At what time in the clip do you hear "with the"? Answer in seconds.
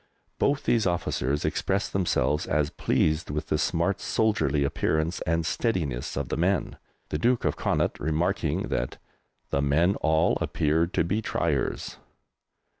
3.29-3.59